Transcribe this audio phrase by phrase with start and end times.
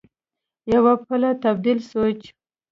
[0.71, 2.21] یو پله تبدیل سویچ